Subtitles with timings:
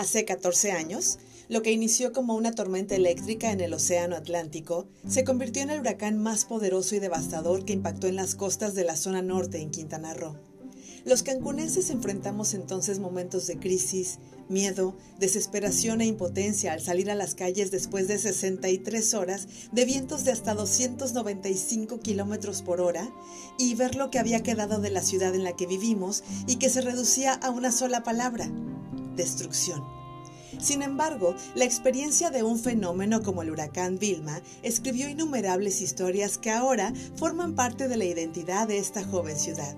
[0.00, 1.18] Hace 14 años,
[1.50, 5.80] lo que inició como una tormenta eléctrica en el Océano Atlántico se convirtió en el
[5.80, 9.70] huracán más poderoso y devastador que impactó en las costas de la zona norte en
[9.70, 10.38] Quintana Roo.
[11.04, 17.34] Los cancunenses enfrentamos entonces momentos de crisis, miedo, desesperación e impotencia al salir a las
[17.34, 23.12] calles después de 63 horas de vientos de hasta 295 kilómetros por hora
[23.58, 26.70] y ver lo que había quedado de la ciudad en la que vivimos y que
[26.70, 28.50] se reducía a una sola palabra,
[29.20, 29.84] destrucción.
[30.58, 36.50] Sin embargo, la experiencia de un fenómeno como el huracán Vilma escribió innumerables historias que
[36.50, 39.76] ahora forman parte de la identidad de esta joven ciudad.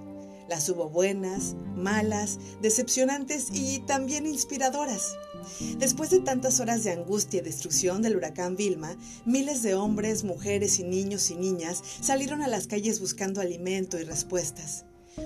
[0.48, 5.16] Las hubo buenas, malas, decepcionantes y también inspiradoras.
[5.78, 10.78] Después de tantas horas de angustia y destrucción del huracán Vilma, miles de hombres, mujeres
[10.78, 14.84] y niños y niñas salieron a las calles buscando alimento y respuestas.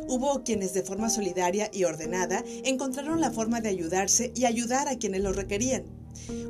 [0.08, 4.96] Hubo quienes de forma solidaria y ordenada encontraron la forma de ayudarse y ayudar a
[4.96, 5.84] quienes lo requerían.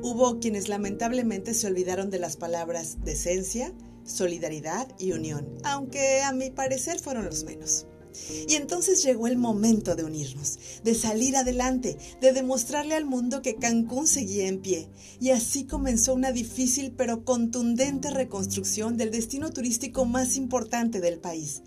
[0.03, 3.73] Hubo quienes lamentablemente se olvidaron de las palabras decencia,
[4.05, 7.87] solidaridad y unión, aunque a mi parecer fueron los menos.
[8.49, 13.57] Y entonces llegó el momento de unirnos, de salir adelante, de demostrarle al mundo que
[13.57, 14.89] Cancún seguía en pie.
[15.21, 21.63] Y así comenzó una difícil pero contundente reconstrucción del destino turístico más importante del país.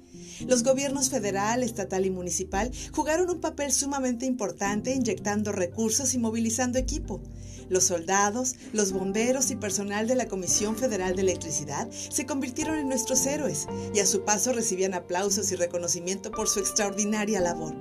[0.47, 6.79] Los gobiernos federal, estatal y municipal jugaron un papel sumamente importante inyectando recursos y movilizando
[6.79, 7.21] equipo.
[7.69, 12.87] Los soldados, los bomberos y personal de la Comisión Federal de Electricidad se convirtieron en
[12.87, 17.75] nuestros héroes y a su paso recibían aplausos y reconocimiento por su extraordinaria labor.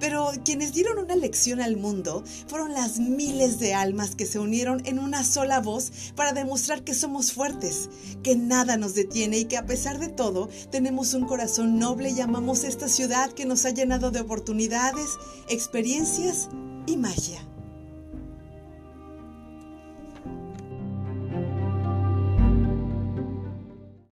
[0.00, 4.82] Pero quienes dieron una lección al mundo fueron las miles de almas que se unieron
[4.86, 7.88] en una sola voz para demostrar que somos fuertes,
[8.22, 12.20] que nada nos detiene y que a pesar de todo tenemos un corazón noble y
[12.20, 16.48] amamos esta ciudad que nos ha llenado de oportunidades, experiencias
[16.86, 17.46] y magia.